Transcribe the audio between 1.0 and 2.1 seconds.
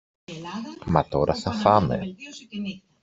τώρα θα φάμε!